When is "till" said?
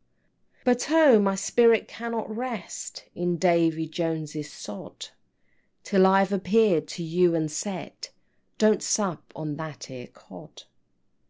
5.84-6.06